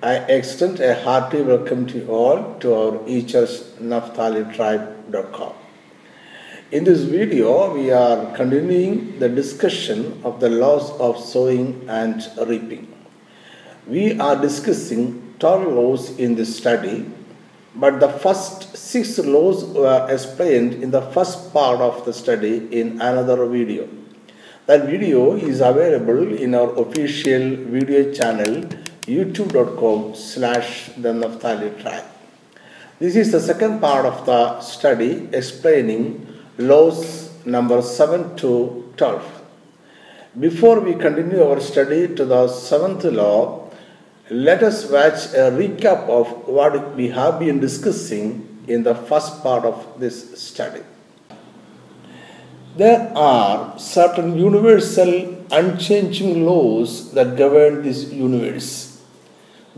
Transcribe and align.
I 0.00 0.14
extend 0.30 0.78
a 0.78 0.94
hearty 0.94 1.42
welcome 1.42 1.84
to 1.88 1.98
you 1.98 2.08
all 2.08 2.54
to 2.60 2.72
our 2.72 2.92
eChurch 2.98 3.78
NaphtaliTribe.com. 3.80 5.54
In 6.70 6.84
this 6.84 7.00
video, 7.00 7.74
we 7.74 7.90
are 7.90 8.32
continuing 8.36 9.18
the 9.18 9.28
discussion 9.28 10.20
of 10.22 10.38
the 10.38 10.50
laws 10.50 10.92
of 11.00 11.18
sowing 11.18 11.84
and 11.88 12.24
reaping. 12.46 12.94
We 13.88 14.20
are 14.20 14.40
discussing 14.40 15.34
12 15.40 15.66
laws 15.72 16.16
in 16.16 16.36
this 16.36 16.56
study, 16.56 17.10
but 17.74 17.98
the 17.98 18.08
first 18.08 18.76
six 18.76 19.18
laws 19.18 19.64
were 19.64 20.06
explained 20.08 20.74
in 20.74 20.92
the 20.92 21.02
first 21.02 21.52
part 21.52 21.80
of 21.80 22.04
the 22.04 22.12
study 22.12 22.68
in 22.70 23.00
another 23.00 23.44
video. 23.46 23.88
That 24.66 24.86
video 24.86 25.34
is 25.34 25.60
available 25.60 26.36
in 26.36 26.54
our 26.54 26.70
official 26.78 27.56
video 27.56 28.12
channel 28.12 28.68
youtube.com 29.08 30.14
slash 30.14 30.90
the 30.96 31.12
Naphtali 31.12 31.70
tribe. 31.80 32.04
This 32.98 33.16
is 33.16 33.32
the 33.32 33.40
second 33.40 33.80
part 33.80 34.04
of 34.04 34.26
the 34.26 34.60
study 34.60 35.28
explaining 35.32 36.26
laws 36.58 37.30
number 37.46 37.80
7 37.80 38.36
to 38.36 38.92
12. 38.96 39.38
Before 40.38 40.80
we 40.80 40.94
continue 40.94 41.42
our 41.42 41.58
study 41.58 42.14
to 42.14 42.24
the 42.24 42.48
seventh 42.48 43.04
law, 43.04 43.70
let 44.30 44.62
us 44.62 44.84
watch 44.90 45.32
a 45.32 45.50
recap 45.60 46.08
of 46.08 46.46
what 46.46 46.94
we 46.94 47.08
have 47.08 47.38
been 47.38 47.60
discussing 47.60 48.62
in 48.68 48.82
the 48.82 48.94
first 48.94 49.42
part 49.42 49.64
of 49.64 49.98
this 49.98 50.38
study. 50.38 50.82
There 52.76 53.10
are 53.16 53.78
certain 53.78 54.36
universal 54.36 55.44
unchanging 55.50 56.44
laws 56.44 57.12
that 57.14 57.36
govern 57.36 57.82
this 57.82 58.12
universe. 58.12 58.87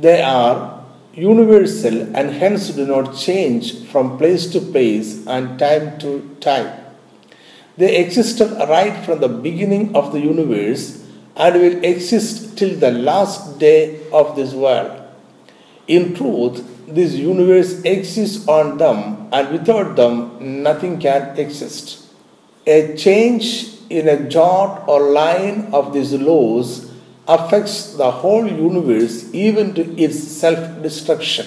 They 0.01 0.23
are 0.23 0.83
universal 1.13 2.17
and 2.17 2.31
hence 2.31 2.71
do 2.71 2.87
not 2.87 3.17
change 3.17 3.87
from 3.89 4.17
place 4.17 4.47
to 4.53 4.61
place 4.61 5.27
and 5.27 5.59
time 5.59 5.99
to 5.99 6.37
time. 6.41 6.71
They 7.77 7.97
existed 7.97 8.51
right 8.69 9.05
from 9.05 9.21
the 9.21 9.29
beginning 9.29 9.95
of 9.95 10.13
the 10.13 10.21
universe 10.21 11.05
and 11.37 11.55
will 11.55 11.85
exist 11.85 12.57
till 12.57 12.79
the 12.79 12.91
last 12.91 13.59
day 13.59 14.01
of 14.11 14.37
this 14.37 14.55
world. 14.55 15.03
In 15.87 16.15
truth, 16.15 16.65
this 16.87 17.15
universe 17.15 17.83
exists 17.83 18.49
on 18.49 18.79
them, 18.79 19.29
and 19.33 19.51
without 19.51 19.97
them, 19.97 20.63
nothing 20.63 20.99
can 20.99 21.39
exist. 21.39 22.07
A 22.67 22.97
change 22.97 23.77
in 23.91 24.09
a 24.09 24.29
jot 24.29 24.85
or 24.89 25.11
line 25.11 25.69
of 25.73 25.93
these 25.93 26.13
laws 26.13 26.90
affects 27.37 27.95
the 27.95 28.11
whole 28.11 28.47
universe, 28.47 29.33
even 29.33 29.73
to 29.75 29.83
its 30.07 30.19
self 30.43 30.83
destruction. 30.83 31.47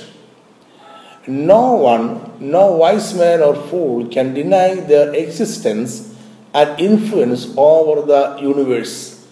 No 1.27 1.73
one, 1.73 2.05
no 2.39 2.71
wise 2.71 3.13
man 3.13 3.41
or 3.41 3.55
fool 3.55 4.07
can 4.09 4.33
deny 4.33 4.75
their 4.75 5.13
existence 5.13 6.13
and 6.53 6.79
influence 6.79 7.53
over 7.57 8.01
the 8.01 8.37
universe. 8.41 9.25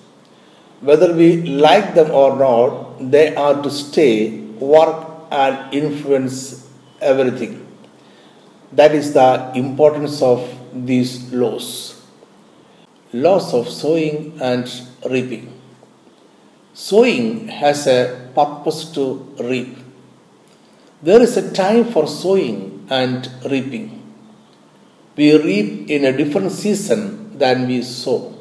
Whether 0.81 1.13
we 1.13 1.43
like 1.43 1.93
them 1.93 2.11
or 2.11 2.35
not, 2.37 3.11
they 3.11 3.35
are 3.35 3.61
to 3.61 3.69
stay, 3.69 4.39
work, 4.75 5.07
and 5.31 5.73
influence 5.73 6.67
everything. 7.01 7.67
That 8.71 8.95
is 8.95 9.13
the 9.13 9.51
importance 9.53 10.21
of 10.21 10.41
these 10.73 11.31
laws. 11.31 12.01
Laws 13.13 13.53
of 13.53 13.69
sowing 13.69 14.39
and 14.41 14.69
reaping. 15.09 15.60
Sowing 16.81 17.47
has 17.47 17.85
a 17.85 17.99
purpose 18.33 18.85
to 18.95 19.03
reap. 19.39 19.77
There 21.03 21.21
is 21.21 21.37
a 21.37 21.51
time 21.53 21.85
for 21.93 22.07
sowing 22.07 22.87
and 22.89 23.29
reaping. 23.51 24.01
We 25.15 25.27
reap 25.37 25.91
in 25.91 26.05
a 26.05 26.17
different 26.17 26.51
season 26.51 27.37
than 27.37 27.67
we 27.67 27.83
sow. 27.83 28.33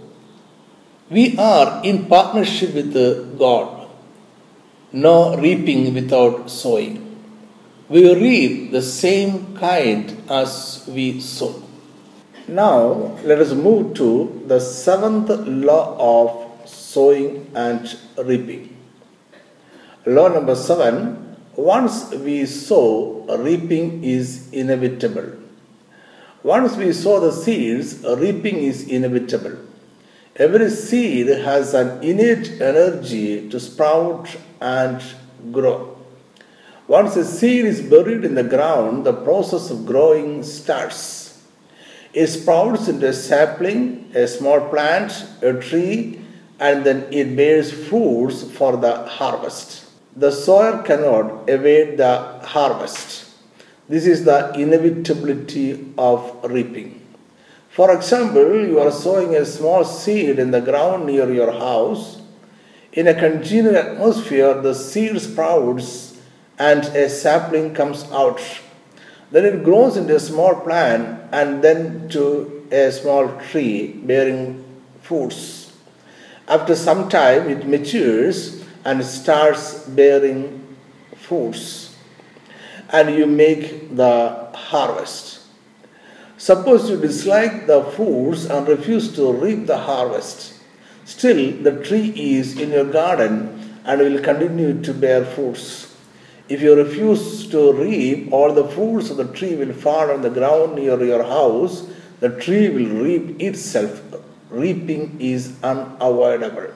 We 1.11 1.37
are 1.37 1.85
in 1.85 2.07
partnership 2.07 2.73
with 2.73 2.95
God. 3.39 3.89
No 4.91 5.37
reaping 5.37 5.93
without 5.93 6.51
sowing. 6.51 6.95
We 7.91 8.03
reap 8.15 8.71
the 8.73 8.81
same 8.81 9.55
kind 9.59 10.17
as 10.31 10.89
we 10.89 11.21
sow. 11.21 11.63
Now, 12.49 13.19
let 13.23 13.39
us 13.39 13.53
move 13.53 13.93
to 13.97 14.43
the 14.47 14.61
seventh 14.61 15.29
law 15.47 15.85
of 15.99 16.40
sowing 16.93 17.51
and 17.55 17.99
reaping. 18.19 18.77
Law 20.07 20.29
number 20.29 20.55
seven 20.55 21.31
once 21.57 22.11
we 22.13 22.47
sow, 22.47 23.27
reaping 23.39 24.03
is 24.03 24.51
inevitable. 24.53 25.33
Once 26.43 26.77
we 26.77 26.93
sow 26.93 27.21
the 27.21 27.33
seeds, 27.33 28.03
reaping 28.17 28.57
is 28.57 28.89
inevitable. 28.89 29.57
Every 30.37 30.71
seed 30.71 31.27
has 31.27 31.75
an 31.75 32.03
innate 32.03 32.63
energy 32.63 33.51
to 33.51 33.61
sprout 33.61 34.37
and 34.61 35.03
grow. 35.53 35.99
Once 36.87 37.17
a 37.17 37.25
seed 37.25 37.67
is 37.67 37.83
buried 37.83 38.25
in 38.25 38.37
the 38.37 38.43
ground, 38.45 39.05
the 39.05 39.13
process 39.13 39.71
of 39.71 39.85
growing 39.85 40.43
starts. 40.43 41.43
It 42.15 42.29
sprouts 42.29 42.89
into 42.89 43.09
a 43.09 43.13
sapling, 43.13 44.11
a 44.15 44.27
small 44.27 44.61
plant, 44.71 45.27
a 45.43 45.53
tree, 45.55 46.20
and 46.61 46.85
then 46.85 47.07
it 47.11 47.35
bears 47.35 47.73
fruits 47.73 48.45
for 48.53 48.77
the 48.77 48.95
harvest. 49.07 49.87
The 50.15 50.31
sower 50.31 50.83
cannot 50.83 51.49
evade 51.49 51.97
the 51.97 52.19
harvest. 52.45 53.33
This 53.89 54.07
is 54.07 54.25
the 54.25 54.53
inevitability 54.53 55.93
of 55.97 56.45
reaping. 56.45 57.01
For 57.71 57.93
example, 57.93 58.67
you 58.67 58.79
are 58.79 58.91
sowing 58.91 59.35
a 59.35 59.47
small 59.47 59.85
seed 59.85 60.39
in 60.39 60.51
the 60.51 60.61
ground 60.61 61.07
near 61.07 61.33
your 61.33 61.53
house. 61.53 62.21
In 62.93 63.07
a 63.07 63.15
congenial 63.15 63.77
atmosphere, 63.77 64.61
the 64.61 64.75
seed 64.75 65.21
sprouts 65.21 66.19
and 66.59 66.85
a 66.95 67.09
sapling 67.09 67.73
comes 67.73 68.05
out. 68.13 68.41
Then 69.31 69.45
it 69.45 69.65
grows 69.65 69.97
into 69.97 70.17
a 70.17 70.21
small 70.21 70.61
plant 70.61 71.21
and 71.33 71.63
then 71.63 72.09
to 72.11 72.67
a 72.71 72.91
small 72.91 73.29
tree 73.51 73.93
bearing 74.05 74.65
fruits. 75.01 75.60
After 76.51 76.75
some 76.75 77.09
time, 77.09 77.49
it 77.49 77.69
matures 77.69 78.65
and 78.85 79.05
starts 79.05 79.85
bearing 79.85 80.77
fruits. 81.15 81.97
And 82.89 83.15
you 83.15 83.25
make 83.29 83.95
the 83.95 84.49
harvest. 84.53 85.43
Suppose 86.39 86.91
you 86.91 87.01
dislike 87.01 87.69
the 87.69 87.85
fruits 87.85 88.47
and 88.47 88.67
refuse 88.67 89.15
to 89.15 89.33
reap 89.33 89.69
the 89.69 89.79
harvest. 89.79 90.55
Still, 91.05 91.53
the 91.63 91.85
tree 91.85 92.13
is 92.17 92.59
in 92.59 92.71
your 92.71 92.91
garden 92.91 93.79
and 93.85 94.01
will 94.01 94.21
continue 94.21 94.83
to 94.83 94.93
bear 94.93 95.25
fruits. 95.25 95.97
If 96.49 96.63
you 96.63 96.75
refuse 96.75 97.47
to 97.51 97.73
reap, 97.73 98.33
all 98.33 98.53
the 98.53 98.67
fruits 98.67 99.11
of 99.11 99.19
the 99.19 99.33
tree 99.33 99.55
will 99.55 99.73
fall 99.73 100.11
on 100.11 100.23
the 100.23 100.31
ground 100.31 100.75
near 100.75 101.01
your 101.01 101.23
house. 101.23 101.87
The 102.19 102.31
tree 102.41 102.71
will 102.71 103.05
reap 103.05 103.41
itself. 103.41 104.03
Reaping 104.51 105.17
is 105.21 105.55
unavoidable. 105.63 106.73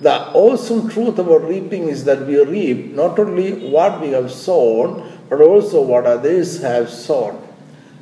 The 0.00 0.28
awesome 0.32 0.90
truth 0.90 1.18
about 1.18 1.44
reaping 1.44 1.88
is 1.88 2.04
that 2.04 2.26
we 2.26 2.38
reap 2.44 2.92
not 2.92 3.18
only 3.18 3.70
what 3.70 4.00
we 4.00 4.08
have 4.10 4.30
sown, 4.30 5.10
but 5.30 5.40
also 5.40 5.80
what 5.80 6.04
others 6.04 6.60
have 6.60 6.90
sown. 6.90 7.42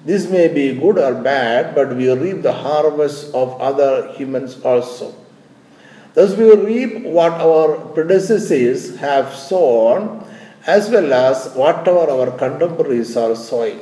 This 0.05 0.29
may 0.29 0.49
be 0.49 0.75
good 0.75 0.99
or 0.99 1.15
bad, 1.15 1.75
but 1.75 1.95
we 1.97 2.11
reap 2.11 2.43
the 2.43 2.53
harvest 2.53 3.33
of 3.33 3.61
other 3.61 4.13
humans 4.13 4.61
also. 4.63 5.15
Thus, 6.15 6.37
we 6.37 6.55
reap 6.55 7.05
what 7.05 7.33
our 7.33 7.77
predecessors 7.95 8.97
have 8.97 9.35
sown, 9.35 10.25
as 10.67 10.91
well 10.91 11.13
as 11.13 11.53
whatever 11.55 12.11
our 12.11 12.31
contemporaries 12.37 13.17
are 13.17 13.35
sowing. 13.35 13.81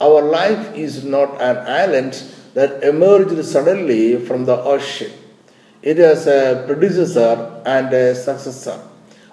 Our 0.00 0.22
life 0.22 0.74
is 0.76 1.04
not 1.04 1.40
an 1.40 1.58
island 1.58 2.22
that 2.54 2.82
emerged 2.82 3.44
suddenly 3.44 4.16
from 4.16 4.44
the 4.44 4.56
ocean. 4.56 5.12
It 5.82 5.98
has 5.98 6.26
a 6.26 6.64
predecessor 6.66 7.62
and 7.66 7.92
a 7.92 8.14
successor. 8.14 8.80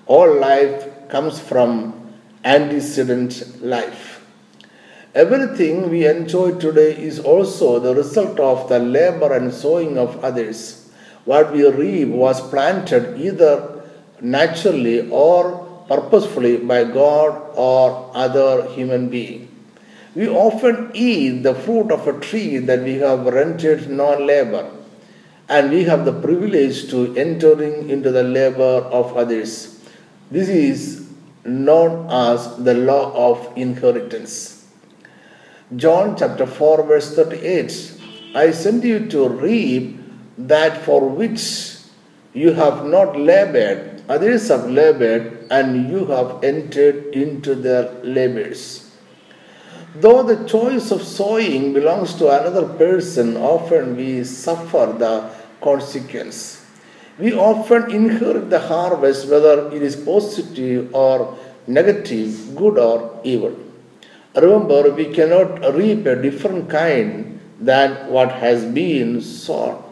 All 0.05 0.39
life 0.39 0.87
comes 1.09 1.39
from 1.39 2.13
antecedent 2.43 3.61
life. 3.61 4.25
Everything 5.13 5.89
we 5.89 6.07
enjoy 6.07 6.51
today 6.59 6.95
is 6.95 7.19
also 7.19 7.79
the 7.79 7.95
result 7.95 8.39
of 8.39 8.69
the 8.69 8.79
labor 8.79 9.33
and 9.33 9.53
sowing 9.53 9.97
of 9.97 10.23
others. 10.23 10.89
What 11.25 11.51
we 11.51 11.67
reap 11.67 12.09
was 12.09 12.47
planted 12.49 13.19
either 13.19 13.83
naturally 14.21 15.09
or 15.09 15.83
purposefully 15.87 16.57
by 16.57 16.83
God 16.83 17.51
or 17.55 18.11
other 18.13 18.69
human 18.69 19.09
being. 19.09 19.48
We 20.19 20.27
often 20.27 20.91
eat 20.93 21.43
the 21.43 21.55
fruit 21.55 21.93
of 21.93 22.05
a 22.05 22.19
tree 22.19 22.57
that 22.57 22.81
we 22.83 22.95
have 22.95 23.25
rented 23.25 23.89
non 23.89 24.27
labor, 24.27 24.69
and 25.47 25.71
we 25.71 25.85
have 25.85 26.03
the 26.03 26.11
privilege 26.11 26.89
to 26.89 27.15
entering 27.15 27.89
into 27.89 28.11
the 28.11 28.23
labor 28.23 28.81
of 28.99 29.15
others. 29.15 29.79
This 30.29 30.49
is 30.49 31.07
known 31.45 32.09
as 32.11 32.57
the 32.57 32.73
law 32.73 33.13
of 33.29 33.53
inheritance. 33.55 34.67
John 35.77 36.17
chapter 36.17 36.45
4, 36.45 36.83
verse 36.83 37.15
38 37.15 38.01
I 38.35 38.51
send 38.51 38.83
you 38.83 39.07
to 39.15 39.29
reap 39.29 40.01
that 40.37 40.81
for 40.81 41.07
which 41.07 41.77
you 42.33 42.51
have 42.51 42.85
not 42.85 43.17
labored, 43.17 44.03
others 44.09 44.49
have 44.49 44.69
labored, 44.69 45.47
and 45.49 45.89
you 45.89 46.07
have 46.07 46.43
entered 46.43 47.15
into 47.15 47.55
their 47.55 47.89
labors. 48.03 48.88
Though 49.95 50.21
the 50.23 50.47
choice 50.47 50.91
of 50.91 51.01
sowing 51.01 51.73
belongs 51.73 52.13
to 52.15 52.27
another 52.27 52.67
person, 52.67 53.35
often 53.35 53.95
we 53.95 54.23
suffer 54.23 54.93
the 54.97 55.31
consequence. 55.61 56.63
We 57.17 57.33
often 57.33 57.91
inherit 57.91 58.49
the 58.49 58.59
harvest, 58.59 59.27
whether 59.27 59.67
it 59.75 59.81
is 59.81 59.95
positive 59.95 60.93
or 60.93 61.37
negative, 61.65 62.55
good 62.55 62.77
or 62.77 63.19
evil. 63.23 63.57
Remember, 64.35 64.91
we 64.91 65.11
cannot 65.11 65.73
reap 65.73 66.05
a 66.05 66.21
different 66.21 66.69
kind 66.69 67.39
than 67.59 68.11
what 68.11 68.31
has 68.31 68.63
been 68.63 69.21
sown. 69.21 69.83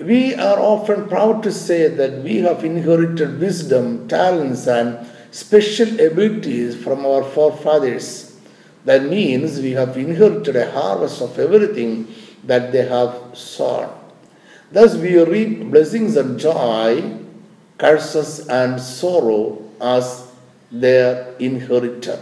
We 0.00 0.34
are 0.34 0.58
often 0.58 1.08
proud 1.08 1.42
to 1.42 1.52
say 1.52 1.88
that 1.88 2.22
we 2.22 2.38
have 2.38 2.64
inherited 2.64 3.40
wisdom, 3.40 4.08
talents, 4.08 4.66
and 4.66 5.06
special 5.30 6.00
abilities 6.00 6.74
from 6.82 7.04
our 7.04 7.22
forefathers. 7.22 8.29
That 8.84 9.04
means 9.04 9.60
we 9.60 9.72
have 9.72 9.96
inherited 9.96 10.56
a 10.56 10.70
harvest 10.70 11.20
of 11.20 11.38
everything 11.38 12.08
that 12.44 12.72
they 12.72 12.86
have 12.86 13.14
sown. 13.34 13.90
Thus, 14.72 14.94
we 14.96 15.22
reap 15.22 15.70
blessings 15.70 16.16
and 16.16 16.38
joy, 16.38 17.18
curses 17.76 18.46
and 18.48 18.80
sorrow 18.80 19.62
as 19.80 20.30
their 20.70 21.34
inheritor. 21.38 22.18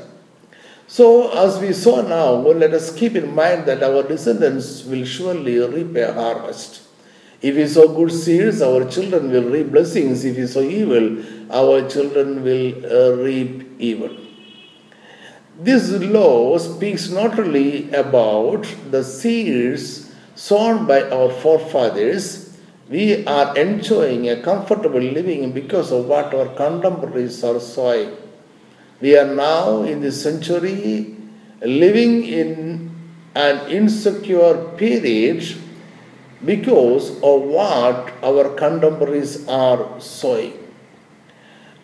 So, 0.87 1.31
as 1.33 1.59
we 1.61 1.75
saw 1.75 2.01
now, 2.01 2.33
let 2.33 2.73
us 2.73 2.97
keep 2.97 3.15
in 3.15 3.35
mind 3.35 3.67
that 3.67 3.83
our 3.83 4.03
descendants 4.03 4.85
will 4.85 5.05
surely 5.05 5.59
reap 5.59 5.95
a 5.97 6.15
harvest. 6.15 6.83
If 7.43 7.57
we 7.57 7.67
sow 7.69 7.89
good 7.89 8.11
seeds, 8.11 8.63
our 8.63 8.89
children 8.91 9.31
will 9.31 9.51
reap 9.51 9.71
blessings. 9.71 10.25
If 10.25 10.39
we 10.39 10.47
sow 10.47 10.63
evil, 10.63 11.23
our 11.53 11.89
children 11.89 12.43
will 12.43 12.73
uh, 12.87 13.17
reap 13.17 13.69
evil. 13.79 14.28
This 15.61 15.91
law 15.91 16.57
speaks 16.57 17.11
not 17.11 17.37
only 17.37 17.91
about 17.91 18.65
the 18.93 19.03
seeds 19.03 20.09
sown 20.37 20.87
by 20.87 21.03
our 21.11 21.31
forefathers, 21.31 22.57
we 22.89 23.27
are 23.27 23.59
enjoying 23.59 24.29
a 24.29 24.41
comfortable 24.41 25.01
living 25.01 25.51
because 25.51 25.91
of 25.91 26.07
what 26.07 26.33
our 26.33 26.47
contemporaries 26.55 27.43
are 27.43 27.59
sowing. 27.59 28.17
We 29.01 29.19
are 29.19 29.35
now 29.35 29.83
in 29.83 30.01
this 30.01 30.23
century 30.23 31.17
living 31.61 32.25
in 32.25 32.95
an 33.35 33.69
insecure 33.69 34.55
period 34.77 35.43
because 36.45 37.11
of 37.21 37.43
what 37.43 38.15
our 38.23 38.55
contemporaries 38.55 39.49
are 39.49 40.01
sowing. 40.01 40.53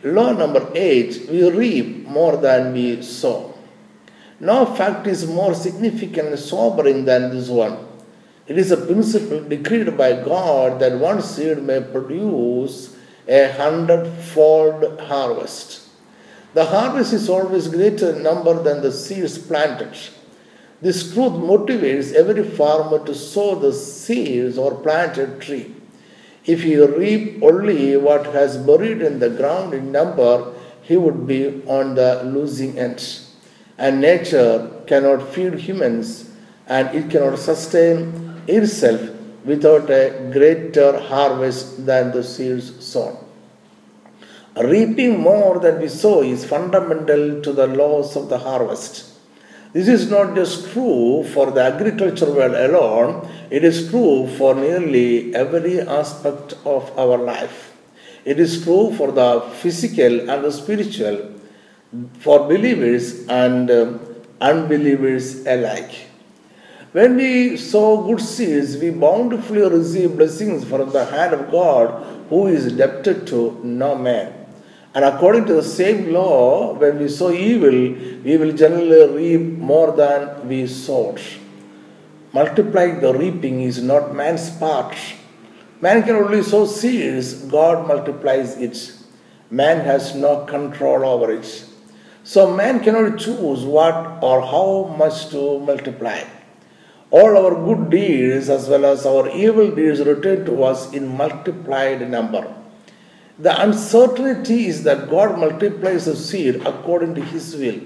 Law 0.04 0.30
number 0.30 0.70
eight 0.76 1.28
we 1.28 1.50
reap 1.50 2.06
more 2.06 2.36
than 2.36 2.72
we 2.72 3.02
sow. 3.02 3.53
No 4.44 4.66
fact 4.66 5.06
is 5.06 5.26
more 5.26 5.54
significant 5.54 6.28
and 6.28 6.38
sobering 6.38 7.06
than 7.06 7.30
this 7.30 7.48
one. 7.48 7.78
It 8.46 8.58
is 8.58 8.70
a 8.70 8.76
principle 8.76 9.40
decreed 9.40 9.96
by 9.96 10.22
God 10.22 10.80
that 10.80 10.98
one 10.98 11.22
seed 11.22 11.62
may 11.62 11.80
produce 11.80 12.94
a 13.26 13.50
hundredfold 13.52 15.00
harvest. 15.00 15.88
The 16.52 16.66
harvest 16.66 17.14
is 17.14 17.30
always 17.30 17.68
greater 17.68 18.14
in 18.14 18.22
number 18.22 18.62
than 18.62 18.82
the 18.82 18.92
seeds 18.92 19.38
planted. 19.38 19.96
This 20.82 21.14
truth 21.14 21.32
motivates 21.32 22.12
every 22.12 22.44
farmer 22.44 23.02
to 23.06 23.14
sow 23.14 23.54
the 23.54 23.72
seeds 23.72 24.58
or 24.58 24.74
plant 24.74 25.16
a 25.16 25.26
tree. 25.38 25.74
If 26.44 26.64
he 26.64 26.76
reap 26.76 27.42
only 27.42 27.96
what 27.96 28.26
has 28.26 28.58
buried 28.58 29.00
in 29.00 29.20
the 29.20 29.30
ground 29.30 29.72
in 29.72 29.90
number, 29.90 30.52
he 30.82 30.98
would 30.98 31.26
be 31.26 31.62
on 31.66 31.94
the 31.94 32.22
losing 32.24 32.78
end. 32.78 33.23
And 33.76 34.00
nature 34.00 34.70
cannot 34.86 35.32
feed 35.32 35.54
humans 35.54 36.30
and 36.66 36.94
it 36.94 37.10
cannot 37.10 37.38
sustain 37.38 38.40
itself 38.46 39.00
without 39.44 39.90
a 39.90 40.30
greater 40.32 40.98
harvest 40.98 41.84
than 41.84 42.12
the 42.12 42.22
seeds 42.22 42.84
sown. 42.84 43.16
Reaping 44.56 45.18
more 45.18 45.58
than 45.58 45.80
we 45.80 45.88
sow 45.88 46.22
is 46.22 46.44
fundamental 46.44 47.42
to 47.42 47.52
the 47.52 47.66
laws 47.66 48.16
of 48.16 48.28
the 48.28 48.38
harvest. 48.38 49.10
This 49.72 49.88
is 49.88 50.08
not 50.08 50.36
just 50.36 50.70
true 50.70 51.24
for 51.24 51.50
the 51.50 51.64
agriculture 51.64 52.32
world 52.32 52.54
alone, 52.54 53.28
it 53.50 53.64
is 53.64 53.90
true 53.90 54.28
for 54.38 54.54
nearly 54.54 55.34
every 55.34 55.80
aspect 55.80 56.54
of 56.64 56.96
our 56.96 57.18
life. 57.18 57.72
It 58.24 58.38
is 58.38 58.62
true 58.62 58.94
for 58.96 59.10
the 59.10 59.40
physical 59.60 60.30
and 60.30 60.44
the 60.44 60.52
spiritual, 60.52 61.32
for 62.20 62.48
believers 62.48 63.26
and 63.28 63.70
um, 63.70 64.00
unbelievers 64.40 65.46
alike. 65.46 65.92
When 66.92 67.16
we 67.16 67.56
sow 67.56 68.02
good 68.06 68.20
seeds, 68.20 68.76
we 68.76 68.90
bountifully 68.90 69.68
receive 69.68 70.16
blessings 70.16 70.64
from 70.64 70.90
the 70.90 71.04
hand 71.04 71.34
of 71.34 71.50
God 71.50 72.04
who 72.28 72.46
is 72.46 72.72
debted 72.72 73.26
to 73.28 73.60
no 73.64 73.96
man. 73.96 74.32
And 74.94 75.04
according 75.04 75.46
to 75.46 75.54
the 75.54 75.62
same 75.62 76.12
law, 76.12 76.74
when 76.74 77.00
we 77.00 77.08
sow 77.08 77.32
evil, 77.32 77.72
we 78.22 78.36
will 78.36 78.52
generally 78.52 79.36
reap 79.36 79.58
more 79.58 79.90
than 79.90 80.48
we 80.48 80.68
sowed. 80.68 81.20
Multiplying 82.32 83.00
the 83.00 83.12
reaping 83.12 83.62
is 83.62 83.82
not 83.82 84.14
man's 84.14 84.50
part. 84.50 84.96
Man 85.80 86.04
can 86.04 86.14
only 86.16 86.42
sow 86.42 86.64
seeds, 86.64 87.34
God 87.34 87.88
multiplies 87.88 88.56
it. 88.56 88.92
Man 89.50 89.84
has 89.84 90.14
no 90.14 90.44
control 90.44 91.04
over 91.04 91.32
it. 91.32 91.66
So 92.26 92.50
man 92.56 92.80
cannot 92.82 93.18
choose 93.18 93.64
what 93.64 94.22
or 94.22 94.40
how 94.40 94.94
much 94.96 95.28
to 95.28 95.58
multiply. 95.58 96.22
All 97.10 97.36
our 97.36 97.54
good 97.54 97.90
deeds 97.90 98.48
as 98.48 98.66
well 98.66 98.86
as 98.86 99.04
our 99.04 99.28
evil 99.28 99.70
deeds 99.70 100.00
return 100.00 100.46
to 100.46 100.64
us 100.64 100.90
in 100.94 101.06
multiplied 101.06 102.10
number. 102.10 102.52
The 103.38 103.60
uncertainty 103.62 104.68
is 104.68 104.84
that 104.84 105.10
God 105.10 105.38
multiplies 105.38 106.06
the 106.06 106.16
seed 106.16 106.66
according 106.66 107.14
to 107.16 107.20
His 107.20 107.54
will. 107.56 107.80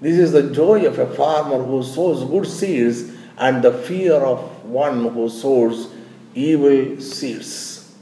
This 0.00 0.16
is 0.16 0.30
the 0.30 0.54
joy 0.54 0.86
of 0.86 1.00
a 1.00 1.12
farmer 1.12 1.60
who 1.60 1.82
sows 1.82 2.22
good 2.30 2.46
seeds 2.46 3.10
and 3.36 3.64
the 3.64 3.72
fear 3.72 4.14
of 4.14 4.64
one 4.64 5.08
who 5.08 5.28
sows 5.28 5.92
evil 6.36 7.00
seeds. 7.00 7.92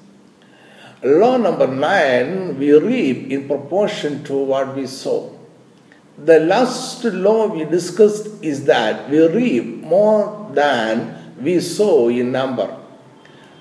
Law 1.02 1.38
number 1.38 1.66
nine 1.66 2.58
we 2.58 2.72
reap 2.72 3.30
in 3.30 3.48
proportion 3.48 4.22
to 4.24 4.34
what 4.34 4.76
we 4.76 4.86
sow. 4.86 5.37
The 6.24 6.40
last 6.40 7.04
law 7.04 7.46
we 7.46 7.64
discussed 7.64 8.26
is 8.42 8.64
that 8.64 9.08
we 9.08 9.24
reap 9.28 9.84
more 9.84 10.50
than 10.52 11.34
we 11.40 11.60
sow 11.60 12.08
in 12.08 12.32
number. 12.32 12.76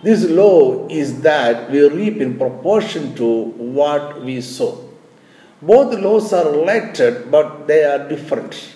This 0.02 0.26
law 0.26 0.88
is 0.88 1.22
that 1.22 1.70
we 1.70 1.88
reap 1.88 2.18
in 2.18 2.38
proportion 2.38 3.14
to 3.16 3.44
what 3.52 4.24
we 4.24 4.42
sow. 4.42 4.90
Both 5.62 6.00
laws 6.00 6.34
are 6.34 6.52
related, 6.52 7.30
but 7.30 7.68
they 7.68 7.84
are 7.84 8.10
different. 8.10 8.74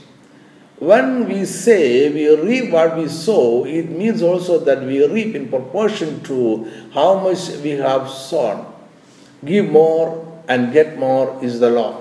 When 0.78 1.28
we 1.28 1.46
say 1.46 2.10
we 2.12 2.36
reap 2.36 2.72
what 2.72 2.98
we 2.98 3.08
sow, 3.08 3.66
it 3.66 3.90
means 3.90 4.22
also 4.22 4.60
that 4.60 4.84
we 4.84 5.06
reap 5.08 5.34
in 5.34 5.50
proportion 5.50 6.22
to 6.24 6.70
how 6.94 7.20
much 7.20 7.50
we 7.64 7.72
have 7.72 8.10
sown. 8.10 8.72
Give 9.44 9.70
more 9.70 10.44
and 10.48 10.72
get 10.72 11.00
more 11.00 11.44
is 11.44 11.60
the 11.60 11.72
law. 11.72 12.01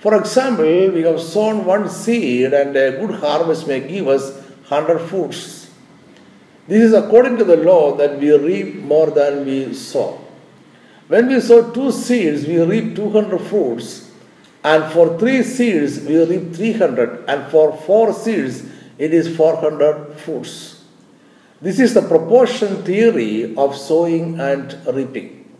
For 0.00 0.18
example, 0.18 0.64
we 0.64 1.02
have 1.02 1.20
sown 1.20 1.66
one 1.66 1.90
seed 1.90 2.54
and 2.54 2.74
a 2.74 2.92
good 2.92 3.20
harvest 3.20 3.66
may 3.68 3.80
give 3.80 4.08
us 4.08 4.32
100 4.68 4.98
fruits. 5.08 5.70
This 6.66 6.84
is 6.84 6.94
according 6.94 7.36
to 7.36 7.44
the 7.44 7.58
law 7.58 7.96
that 7.96 8.18
we 8.18 8.32
reap 8.32 8.76
more 8.76 9.10
than 9.10 9.44
we 9.44 9.74
sow. 9.74 10.24
When 11.08 11.28
we 11.28 11.40
sow 11.40 11.70
two 11.72 11.92
seeds, 11.92 12.46
we 12.46 12.62
reap 12.62 12.96
200 12.96 13.40
fruits, 13.40 14.10
and 14.62 14.90
for 14.92 15.18
three 15.18 15.42
seeds, 15.42 16.00
we 16.00 16.24
reap 16.24 16.54
300, 16.54 17.24
and 17.28 17.50
for 17.50 17.76
four 17.76 18.12
seeds, 18.12 18.64
it 18.96 19.12
is 19.12 19.36
400 19.36 20.14
fruits. 20.14 20.84
This 21.60 21.80
is 21.80 21.92
the 21.92 22.02
proportion 22.02 22.84
theory 22.84 23.54
of 23.56 23.76
sowing 23.76 24.38
and 24.38 24.78
reaping. 24.94 25.50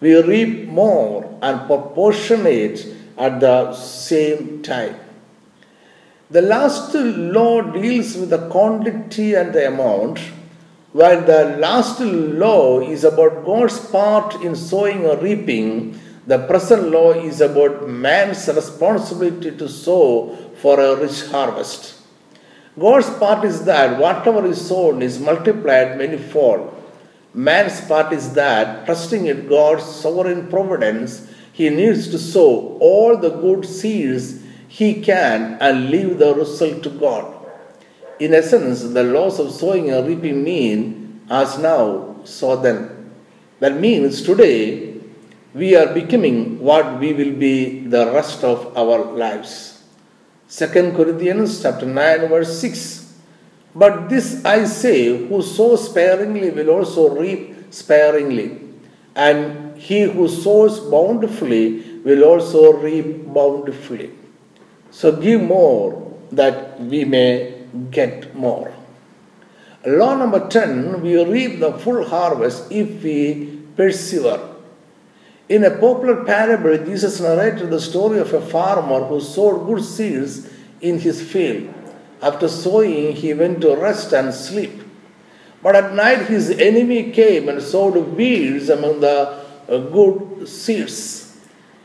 We 0.00 0.20
reap 0.22 0.66
more 0.68 1.38
and 1.42 1.66
proportionate 1.66 2.86
at 3.16 3.40
the 3.40 3.74
same 3.74 4.62
time. 4.62 4.96
The 6.30 6.42
last 6.42 6.94
law 6.94 7.60
deals 7.60 8.16
with 8.16 8.30
the 8.30 8.48
quantity 8.48 9.34
and 9.34 9.52
the 9.52 9.68
amount, 9.68 10.18
while 10.92 11.20
the 11.20 11.56
last 11.58 12.00
law 12.00 12.80
is 12.80 13.04
about 13.04 13.44
God's 13.44 13.78
part 13.78 14.42
in 14.42 14.56
sowing 14.56 15.04
or 15.04 15.16
reaping, 15.16 15.98
The 16.26 16.38
present 16.38 16.90
law 16.90 17.12
is 17.12 17.42
about 17.42 17.86
man's 17.86 18.48
responsibility 18.48 19.50
to 19.58 19.68
sow 19.68 20.34
for 20.56 20.80
a 20.80 20.96
rich 20.96 21.26
harvest. 21.26 22.00
God's 22.78 23.10
part 23.18 23.44
is 23.44 23.64
that 23.66 23.98
whatever 23.98 24.46
is 24.46 24.66
sown 24.66 25.02
is 25.02 25.20
multiplied 25.20 25.98
manifold. 25.98 26.70
Man's 27.34 27.82
part 27.82 28.12
is 28.14 28.32
that, 28.34 28.86
trusting 28.86 29.26
in 29.26 29.48
God's 29.48 29.84
sovereign 29.84 30.48
providence, 30.48 31.28
he 31.54 31.70
needs 31.70 32.08
to 32.10 32.18
sow 32.18 32.76
all 32.80 33.16
the 33.16 33.30
good 33.30 33.64
seeds 33.64 34.42
he 34.66 35.00
can 35.00 35.56
and 35.60 35.88
leave 35.88 36.18
the 36.18 36.34
result 36.34 36.82
to 36.82 36.90
God. 36.90 37.32
In 38.18 38.34
essence, 38.34 38.82
the 38.82 39.04
laws 39.04 39.38
of 39.38 39.52
sowing 39.52 39.88
and 39.90 40.06
reaping 40.06 40.42
mean 40.42 41.22
as 41.30 41.56
now, 41.58 42.16
so 42.24 42.56
then. 42.56 43.12
That 43.60 43.78
means 43.78 44.22
today 44.22 44.98
we 45.54 45.76
are 45.76 45.94
becoming 45.94 46.58
what 46.58 46.98
we 46.98 47.12
will 47.12 47.36
be 47.36 47.86
the 47.86 48.10
rest 48.10 48.42
of 48.42 48.76
our 48.76 48.98
lives. 49.14 49.84
2 50.50 50.66
Corinthians 50.98 51.62
chapter 51.62 51.86
9 51.86 52.28
verse 52.28 52.58
6. 52.60 53.14
But 53.76 54.08
this 54.08 54.44
I 54.44 54.64
say, 54.64 55.28
who 55.28 55.40
sows 55.40 55.88
sparingly 55.88 56.50
will 56.50 56.70
also 56.70 57.16
reap 57.16 57.72
sparingly, 57.72 58.60
and 59.14 59.76
he 59.76 60.02
who 60.02 60.28
sows 60.28 60.80
bountifully 60.80 62.00
will 62.04 62.24
also 62.24 62.72
reap 62.72 63.32
bountifully. 63.32 64.10
So 64.90 65.12
give 65.16 65.42
more 65.42 66.16
that 66.32 66.80
we 66.80 67.04
may 67.04 67.54
get 67.90 68.34
more. 68.34 68.72
Law 69.86 70.16
number 70.16 70.48
10 70.48 71.02
we 71.02 71.22
reap 71.24 71.60
the 71.60 71.72
full 71.72 72.04
harvest 72.08 72.70
if 72.70 73.02
we 73.02 73.60
persevere. 73.76 74.40
In 75.48 75.64
a 75.64 75.70
popular 75.70 76.24
parable, 76.24 76.78
Jesus 76.78 77.20
narrated 77.20 77.68
the 77.68 77.80
story 77.80 78.18
of 78.18 78.32
a 78.32 78.40
farmer 78.40 79.04
who 79.04 79.20
sowed 79.20 79.66
good 79.66 79.84
seeds 79.84 80.48
in 80.80 80.98
his 80.98 81.20
field. 81.20 81.72
After 82.22 82.48
sowing, 82.48 83.14
he 83.14 83.34
went 83.34 83.60
to 83.60 83.76
rest 83.76 84.14
and 84.14 84.32
sleep. 84.32 84.83
But 85.64 85.76
at 85.76 85.94
night, 85.94 86.26
his 86.26 86.50
enemy 86.50 87.10
came 87.10 87.48
and 87.48 87.62
sowed 87.62 87.96
weeds 88.18 88.68
among 88.68 89.00
the 89.00 89.16
uh, 89.66 89.78
good 89.78 90.46
seeds. 90.46 91.38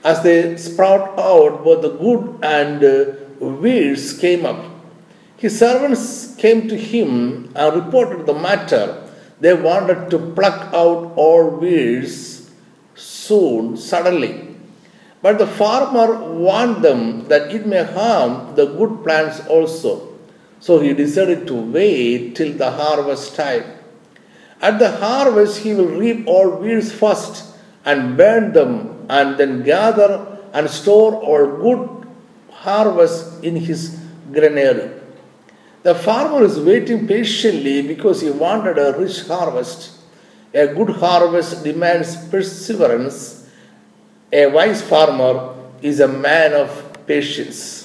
As 0.03 0.21
they 0.21 0.57
sprout 0.57 1.17
out, 1.17 1.63
both 1.63 1.81
the 1.81 1.91
good 1.91 2.39
and 2.43 2.83
uh, 2.83 3.45
weeds 3.45 4.19
came 4.19 4.45
up. 4.45 4.65
His 5.37 5.57
servants 5.57 6.35
came 6.35 6.67
to 6.67 6.75
him 6.75 7.53
and 7.55 7.85
reported 7.85 8.25
the 8.25 8.33
matter. 8.33 9.09
They 9.39 9.53
wanted 9.53 10.09
to 10.09 10.19
pluck 10.35 10.73
out 10.73 11.13
all 11.15 11.49
weeds 11.49 12.51
soon, 12.95 13.77
suddenly. 13.77 14.57
But 15.21 15.37
the 15.37 15.47
farmer 15.47 16.21
warned 16.33 16.83
them 16.83 17.29
that 17.29 17.55
it 17.55 17.65
may 17.65 17.85
harm 17.85 18.55
the 18.55 18.65
good 18.65 19.05
plants 19.05 19.39
also. 19.47 20.18
So 20.59 20.79
he 20.79 20.93
decided 20.93 21.47
to 21.47 21.53
wait 21.53 22.35
till 22.35 22.53
the 22.53 22.71
harvest 22.71 23.35
time. 23.35 23.63
At 24.61 24.79
the 24.79 24.91
harvest, 24.91 25.59
he 25.59 25.73
will 25.73 25.87
reap 25.87 26.27
all 26.27 26.49
weeds 26.57 26.91
first 26.91 27.45
and 27.85 28.17
burn 28.17 28.51
them, 28.51 29.05
and 29.09 29.37
then 29.37 29.63
gather 29.63 30.37
and 30.53 30.69
store 30.69 31.15
all 31.15 31.47
good 31.57 32.07
harvest 32.51 33.43
in 33.43 33.55
his 33.55 33.97
granary. 34.31 34.91
The 35.83 35.95
farmer 35.95 36.43
is 36.43 36.59
waiting 36.59 37.07
patiently 37.07 37.81
because 37.87 38.19
he 38.19 38.29
wanted 38.29 38.77
a 38.77 38.97
rich 38.97 39.25
harvest. 39.27 39.97
A 40.53 40.67
good 40.67 40.89
harvest 40.89 41.63
demands 41.63 42.17
perseverance. 42.27 43.47
A 44.33 44.47
wise 44.47 44.81
farmer 44.81 45.55
is 45.81 46.01
a 46.01 46.07
man 46.07 46.53
of 46.53 46.97
patience. 47.07 47.78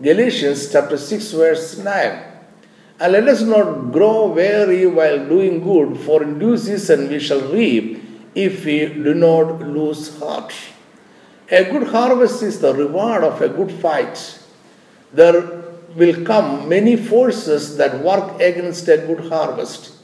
Galatians 0.00 0.70
chapter 0.70 0.96
6, 0.96 1.32
verse 1.32 1.76
9. 1.78 2.22
And 3.00 3.12
let 3.12 3.26
us 3.26 3.42
not 3.42 3.90
grow 3.90 4.26
weary 4.26 4.86
while 4.86 5.26
doing 5.26 5.60
good, 5.60 5.98
for 5.98 6.22
in 6.22 6.38
due 6.38 6.56
season 6.56 7.08
we 7.08 7.18
shall 7.18 7.40
reap 7.50 8.00
if 8.32 8.64
we 8.64 8.86
do 8.86 9.12
not 9.12 9.60
lose 9.60 10.16
heart. 10.20 10.54
A 11.50 11.64
good 11.64 11.88
harvest 11.88 12.44
is 12.44 12.60
the 12.60 12.72
reward 12.72 13.24
of 13.24 13.42
a 13.42 13.48
good 13.48 13.72
fight. 13.72 14.38
There 15.12 15.64
will 15.96 16.24
come 16.24 16.68
many 16.68 16.94
forces 16.94 17.76
that 17.78 17.98
work 17.98 18.40
against 18.40 18.86
a 18.86 18.98
good 18.98 19.28
harvest. 19.28 19.94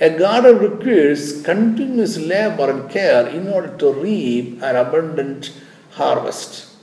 A 0.00 0.08
garden 0.08 0.58
requires 0.58 1.42
continuous 1.42 2.16
labor 2.16 2.70
and 2.70 2.90
care 2.90 3.28
in 3.28 3.48
order 3.48 3.76
to 3.76 3.92
reap 3.92 4.62
an 4.62 4.76
abundant 4.76 5.52
harvest. 5.90 6.74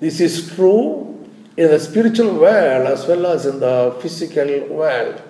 This 0.00 0.20
is 0.20 0.52
true 0.52 1.11
in 1.56 1.68
the 1.68 1.78
spiritual 1.78 2.34
world 2.34 2.86
as 2.86 3.06
well 3.06 3.26
as 3.26 3.46
in 3.46 3.60
the 3.60 3.96
physical 4.00 4.66
world. 4.68 5.22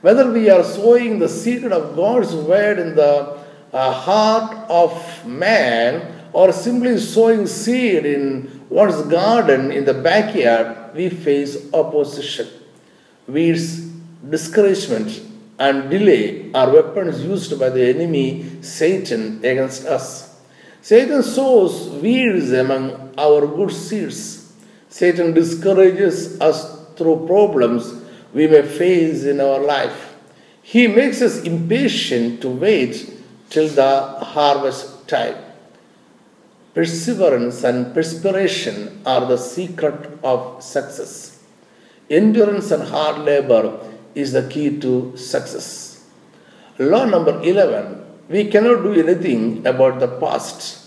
Whether 0.00 0.30
we 0.32 0.50
are 0.50 0.64
sowing 0.64 1.18
the 1.18 1.28
seed 1.28 1.64
of 1.64 1.94
God's 1.94 2.34
word 2.34 2.78
in 2.78 2.96
the 2.96 3.38
uh, 3.72 3.92
heart 3.92 4.68
of 4.68 5.26
man 5.26 6.28
or 6.32 6.52
simply 6.52 6.98
sowing 6.98 7.46
seed 7.46 8.04
in 8.04 8.64
one's 8.68 9.00
garden 9.02 9.70
in 9.70 9.84
the 9.84 9.94
backyard, 9.94 10.94
we 10.94 11.08
face 11.08 11.72
opposition, 11.72 12.48
weeds, 13.28 13.80
discouragement, 14.28 15.22
and 15.58 15.90
delay 15.90 16.50
are 16.52 16.72
weapons 16.72 17.22
used 17.22 17.58
by 17.60 17.68
the 17.68 17.88
enemy 17.88 18.44
Satan 18.62 19.38
against 19.38 19.86
us. 19.86 20.40
Satan 20.80 21.22
sows 21.22 21.88
weeds 22.02 22.50
among 22.50 23.14
our 23.16 23.46
good 23.46 23.70
seeds. 23.70 24.41
Satan 24.92 25.32
discourages 25.32 26.38
us 26.38 26.58
through 26.96 27.26
problems 27.26 27.94
we 28.34 28.46
may 28.46 28.60
face 28.60 29.24
in 29.24 29.40
our 29.40 29.58
life. 29.58 30.14
He 30.62 30.86
makes 30.86 31.22
us 31.22 31.42
impatient 31.44 32.42
to 32.42 32.50
wait 32.50 33.10
till 33.48 33.68
the 33.68 33.92
harvest 34.34 35.08
time. 35.08 35.38
Perseverance 36.74 37.64
and 37.64 37.94
perspiration 37.94 39.00
are 39.06 39.24
the 39.24 39.38
secret 39.38 40.18
of 40.22 40.62
success. 40.62 41.40
Endurance 42.10 42.70
and 42.70 42.82
hard 42.82 43.24
labor 43.30 43.64
is 44.14 44.32
the 44.32 44.46
key 44.46 44.78
to 44.80 45.16
success. 45.16 46.04
Law 46.78 47.06
number 47.06 47.40
11 47.42 48.04
we 48.28 48.44
cannot 48.50 48.82
do 48.82 48.92
anything 48.92 49.66
about 49.66 50.00
the 50.00 50.08
past. 50.20 50.81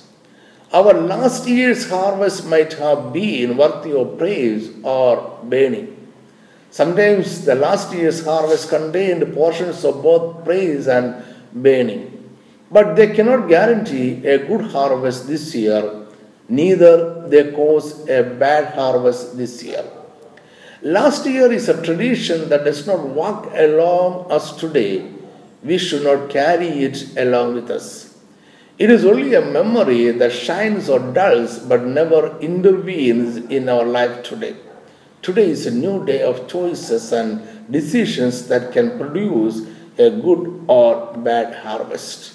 Our 0.73 0.93
last 0.93 1.47
year's 1.47 1.89
harvest 1.89 2.45
might 2.47 2.73
have 2.73 3.13
been 3.13 3.55
worthy 3.55 3.93
of 3.93 4.17
praise 4.17 4.71
or 4.83 5.39
burning. 5.43 5.91
Sometimes 6.71 7.45
the 7.45 7.55
last 7.55 7.93
year's 7.93 8.25
harvest 8.25 8.69
contained 8.69 9.33
portions 9.33 9.85
of 9.85 10.03
both 10.03 10.43
praise 10.43 10.87
and 10.87 11.23
burning. 11.53 12.11
But 12.69 12.95
they 12.95 13.13
cannot 13.15 13.47
guarantee 13.47 14.25
a 14.25 14.39
good 14.39 14.71
harvest 14.71 15.27
this 15.27 15.55
year, 15.55 16.07
neither 16.49 17.27
they 17.29 17.51
cause 17.51 18.09
a 18.09 18.23
bad 18.23 18.73
harvest 18.73 19.37
this 19.37 19.63
year. 19.63 19.85
Last 20.81 21.25
year 21.25 21.51
is 21.51 21.69
a 21.69 21.81
tradition 21.81 22.49
that 22.49 22.65
does 22.65 22.85
not 22.85 23.07
walk 23.07 23.51
along 23.53 24.31
us 24.31 24.55
today. 24.57 25.09
We 25.63 25.77
should 25.77 26.03
not 26.03 26.29
carry 26.29 26.67
it 26.83 27.17
along 27.17 27.55
with 27.55 27.71
us. 27.71 28.04
It 28.77 28.89
is 28.89 29.05
only 29.05 29.33
a 29.33 29.41
memory 29.41 30.11
that 30.11 30.33
shines 30.33 30.89
or 30.89 30.99
dulls 30.99 31.59
but 31.59 31.85
never 31.85 32.37
intervenes 32.39 33.37
in 33.37 33.69
our 33.69 33.85
life 33.85 34.23
today. 34.23 34.57
Today 35.21 35.49
is 35.49 35.65
a 35.65 35.71
new 35.71 36.05
day 36.05 36.21
of 36.21 36.47
choices 36.47 37.13
and 37.13 37.71
decisions 37.71 38.47
that 38.49 38.73
can 38.73 38.97
produce 38.97 39.61
a 39.97 40.09
good 40.09 40.65
or 40.67 41.13
bad 41.17 41.55
harvest. 41.55 42.33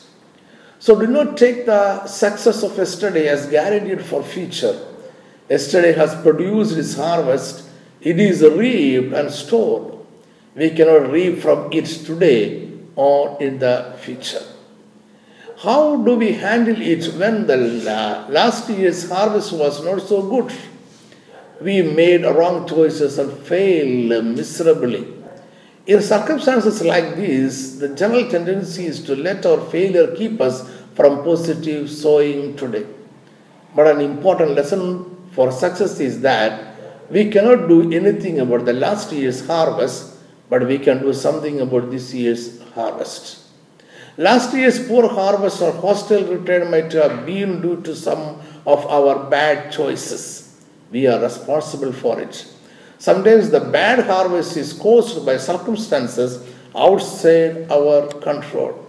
So 0.79 0.99
do 0.99 1.07
not 1.07 1.37
take 1.37 1.67
the 1.67 2.07
success 2.07 2.63
of 2.63 2.77
yesterday 2.79 3.29
as 3.29 3.47
guaranteed 3.47 4.03
for 4.03 4.23
future. 4.23 4.81
Yesterday 5.51 5.93
has 5.93 6.15
produced 6.23 6.77
its 6.77 6.95
harvest 6.95 7.69
it 8.01 8.19
is 8.19 8.43
reaped 8.43 9.13
and 9.13 9.31
stored. 9.31 9.93
We 10.55 10.71
cannot 10.71 11.11
reap 11.11 11.41
from 11.41 11.71
it 11.71 11.85
today 11.85 12.73
or 12.97 13.37
in 13.43 13.59
the 13.59 13.95
future. 14.01 14.43
How 15.63 15.97
do 15.97 16.17
we 16.17 16.33
handle 16.33 16.81
it 16.81 17.05
when 17.17 17.47
the 17.47 17.59
last 17.59 18.71
year's 18.71 19.11
harvest 19.11 19.53
was 19.53 19.85
not 19.85 20.01
so 20.01 20.23
good? 20.23 20.51
We 21.61 21.83
made 21.83 22.23
wrong 22.25 22.67
choices 22.67 23.19
and 23.19 23.31
failed 23.47 24.25
miserably. 24.25 25.07
In 25.87 26.01
circumstances 26.01 26.83
like 26.83 27.15
this, 27.17 27.77
the 27.77 27.91
general 27.91 28.31
tendency 28.31 28.87
is 28.87 29.03
to 29.05 29.15
let 29.15 29.45
our 29.45 29.61
failure 29.71 30.17
keep 30.17 30.41
us 30.41 30.67
from 30.95 31.25
positive 31.25 31.91
sowing 31.91 32.57
today. 32.57 32.87
But 33.75 33.87
an 33.87 34.01
important 34.01 34.53
lesson 34.53 35.29
for 35.33 35.53
success 35.53 36.01
is 36.01 36.23
that 36.23 36.75
we 37.11 37.31
cannot 37.31 37.69
do 37.69 37.93
anything 37.93 38.41
about 38.41 38.65
the 38.65 38.73
last 38.73 39.13
year's 39.13 39.47
harvest, 39.47 40.17
but 40.49 40.67
we 40.67 40.79
can 40.79 41.01
do 41.01 41.13
something 41.13 41.61
about 41.61 41.91
this 41.91 42.15
year's 42.15 42.63
harvest. 42.71 43.50
Last 44.21 44.53
year's 44.53 44.79
poor 44.87 45.09
harvest 45.09 45.63
or 45.63 45.73
hostile 45.73 46.25
return 46.25 46.71
might 46.71 46.93
have 46.93 47.25
been 47.25 47.63
due 47.63 47.81
to 47.81 47.97
some 47.97 48.39
of 48.67 48.85
our 48.87 49.31
bad 49.31 49.73
choices. 49.73 50.61
We 50.91 51.07
are 51.07 51.19
responsible 51.23 51.95
for 51.95 52.21
it. 52.21 52.47
Sometimes 52.99 53.49
the 53.49 53.61
bad 53.61 54.01
harvest 54.05 54.59
is 54.59 54.75
caused 54.75 55.25
by 55.25 55.39
circumstances 55.39 56.47
outside 56.77 57.73
our 57.73 58.09
control. 58.21 58.85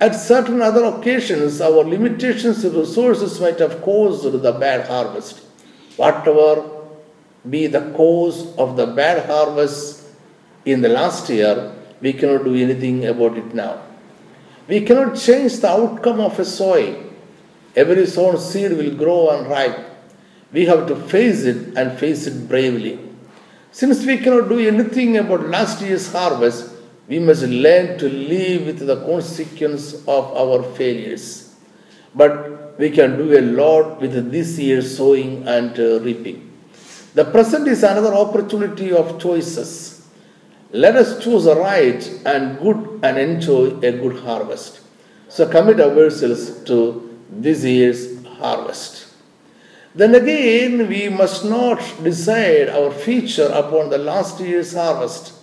At 0.00 0.16
certain 0.16 0.60
other 0.60 0.84
occasions, 0.86 1.60
our 1.60 1.84
limitations 1.84 2.64
in 2.64 2.74
resources 2.74 3.40
might 3.40 3.60
have 3.60 3.82
caused 3.82 4.24
the 4.24 4.52
bad 4.52 4.88
harvest. 4.88 5.42
Whatever 5.96 6.68
be 7.48 7.68
the 7.68 7.92
cause 7.92 8.52
of 8.56 8.76
the 8.76 8.88
bad 8.88 9.26
harvest 9.26 10.02
in 10.64 10.80
the 10.80 10.88
last 10.88 11.30
year, 11.30 11.72
we 12.00 12.12
cannot 12.12 12.42
do 12.42 12.56
anything 12.56 13.06
about 13.06 13.38
it 13.38 13.54
now. 13.54 13.93
We 14.66 14.80
cannot 14.80 15.16
change 15.16 15.60
the 15.60 15.70
outcome 15.70 16.20
of 16.20 16.38
a 16.38 16.44
soil. 16.44 17.02
Every 17.76 18.06
sown 18.06 18.38
seed 18.38 18.72
will 18.72 18.94
grow 18.96 19.30
and 19.30 19.48
ripe. 19.48 19.78
We 20.52 20.64
have 20.66 20.86
to 20.86 20.96
face 20.96 21.42
it 21.42 21.76
and 21.76 21.98
face 21.98 22.26
it 22.26 22.48
bravely. 22.48 22.98
Since 23.72 24.06
we 24.06 24.18
cannot 24.18 24.48
do 24.48 24.58
anything 24.60 25.16
about 25.16 25.48
last 25.48 25.82
year's 25.82 26.10
harvest, 26.10 26.70
we 27.08 27.18
must 27.18 27.42
learn 27.42 27.98
to 27.98 28.08
live 28.08 28.66
with 28.66 28.86
the 28.86 29.04
consequence 29.04 29.94
of 30.06 30.32
our 30.34 30.62
failures. 30.74 31.54
But 32.14 32.78
we 32.78 32.90
can 32.90 33.18
do 33.18 33.36
a 33.36 33.42
lot 33.42 34.00
with 34.00 34.30
this 34.30 34.58
year's 34.58 34.96
sowing 34.96 35.46
and 35.46 35.78
uh, 35.78 36.00
reaping. 36.00 36.52
The 37.14 37.24
present 37.24 37.68
is 37.68 37.82
another 37.82 38.14
opportunity 38.14 38.92
of 38.92 39.20
choices. 39.20 39.93
Let 40.74 40.96
us 40.96 41.22
choose 41.22 41.46
a 41.46 41.54
right 41.54 42.02
and 42.26 42.58
good 42.58 42.98
and 43.04 43.16
enjoy 43.16 43.78
a 43.78 43.92
good 43.92 44.16
harvest. 44.24 44.80
So 45.28 45.48
commit 45.48 45.78
ourselves 45.78 46.64
to 46.64 47.16
this 47.30 47.62
year's 47.62 48.26
harvest. 48.26 49.06
Then 49.94 50.16
again, 50.16 50.88
we 50.88 51.08
must 51.08 51.44
not 51.44 51.78
decide 52.02 52.70
our 52.70 52.90
future 52.90 53.46
upon 53.54 53.90
the 53.90 53.98
last 53.98 54.40
year's 54.40 54.74
harvest. 54.74 55.34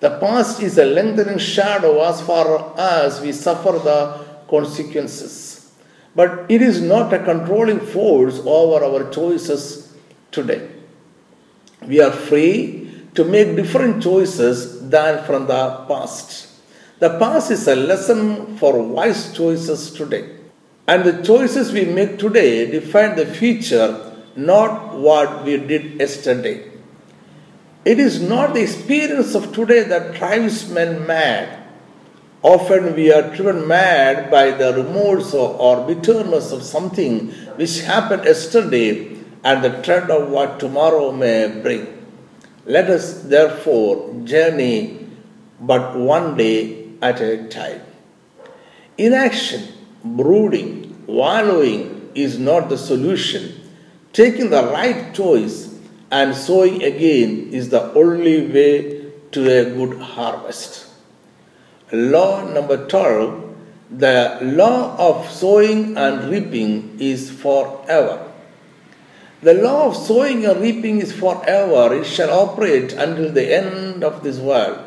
The 0.00 0.18
past 0.18 0.60
is 0.60 0.78
a 0.78 0.84
lengthening 0.84 1.38
shadow 1.38 2.02
as 2.02 2.20
far 2.22 2.76
as 2.76 3.20
we 3.20 3.30
suffer 3.30 3.78
the 3.78 4.26
consequences. 4.48 5.70
But 6.16 6.44
it 6.48 6.60
is 6.60 6.80
not 6.80 7.12
a 7.12 7.22
controlling 7.22 7.78
force 7.78 8.40
over 8.44 8.84
our 8.84 9.12
choices 9.12 9.96
today. 10.32 10.68
We 11.86 12.00
are 12.00 12.10
free 12.10 12.85
to 13.16 13.24
make 13.24 13.56
different 13.56 14.02
choices 14.02 14.88
than 14.88 15.24
from 15.24 15.46
the 15.46 15.84
past. 15.88 16.48
The 16.98 17.18
past 17.18 17.50
is 17.50 17.66
a 17.66 17.74
lesson 17.74 18.56
for 18.58 18.82
wise 18.82 19.32
choices 19.34 19.90
today. 19.90 20.36
And 20.86 21.04
the 21.04 21.22
choices 21.22 21.72
we 21.72 21.84
make 21.84 22.18
today 22.18 22.70
define 22.70 23.16
the 23.16 23.26
future, 23.26 24.14
not 24.36 24.94
what 24.94 25.44
we 25.44 25.56
did 25.56 25.98
yesterday. 25.98 26.70
It 27.84 27.98
is 27.98 28.20
not 28.20 28.54
the 28.54 28.62
experience 28.62 29.34
of 29.34 29.52
today 29.52 29.82
that 29.84 30.14
drives 30.14 30.68
men 30.70 31.06
mad. 31.06 31.64
Often 32.42 32.94
we 32.94 33.12
are 33.12 33.34
driven 33.34 33.66
mad 33.66 34.30
by 34.30 34.50
the 34.50 34.74
remorse 34.74 35.34
or, 35.34 35.86
bitterness 35.86 36.52
of 36.52 36.62
something 36.62 37.30
which 37.56 37.80
happened 37.80 38.24
yesterday 38.24 39.16
and 39.42 39.64
the 39.64 39.70
dread 39.70 40.10
of 40.10 40.30
what 40.30 40.60
tomorrow 40.60 41.12
may 41.12 41.60
bring. 41.62 41.95
Let 42.66 42.90
us 42.90 43.22
therefore 43.22 44.14
journey 44.24 45.08
but 45.60 45.96
one 45.96 46.36
day 46.36 46.90
at 47.00 47.20
a 47.20 47.48
time. 47.48 47.80
Inaction, 48.98 49.68
brooding, 50.04 51.06
wallowing 51.06 52.10
is 52.14 52.38
not 52.38 52.68
the 52.68 52.76
solution. 52.76 53.60
Taking 54.12 54.50
the 54.50 54.64
right 54.64 55.14
choice 55.14 55.74
and 56.10 56.34
sowing 56.34 56.82
again 56.82 57.50
is 57.52 57.68
the 57.70 57.92
only 57.94 58.46
way 58.48 59.12
to 59.32 59.42
a 59.48 59.64
good 59.70 60.00
harvest. 60.00 60.86
Law 61.92 62.44
number 62.52 62.86
12 62.86 63.46
the 63.90 64.38
law 64.42 64.96
of 64.98 65.30
sowing 65.30 65.96
and 65.96 66.28
reaping 66.28 66.96
is 66.98 67.30
forever. 67.30 68.25
The 69.42 69.54
law 69.54 69.88
of 69.88 69.96
sowing 69.96 70.46
and 70.46 70.60
reaping 70.60 71.00
is 71.00 71.12
forever. 71.12 71.94
It 71.94 72.06
shall 72.06 72.30
operate 72.30 72.94
until 72.94 73.30
the 73.32 73.54
end 73.54 74.02
of 74.02 74.22
this 74.22 74.38
world. 74.38 74.78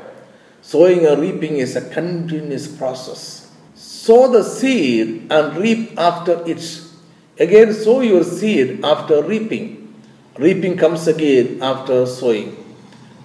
Sowing 0.61 1.05
and 1.05 1.21
reaping 1.21 1.57
is 1.57 1.75
a 1.75 1.89
continuous 1.89 2.67
process. 2.67 3.51
Sow 3.75 4.31
the 4.31 4.43
seed 4.43 5.31
and 5.31 5.55
reap 5.57 5.97
after 5.97 6.43
it. 6.47 6.81
Again, 7.39 7.73
sow 7.73 8.01
your 8.01 8.23
seed 8.23 8.83
after 8.83 9.21
reaping. 9.23 9.93
Reaping 10.37 10.77
comes 10.77 11.07
again 11.07 11.61
after 11.61 12.05
sowing. 12.05 12.55